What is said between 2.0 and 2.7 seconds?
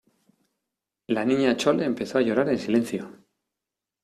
a llorar en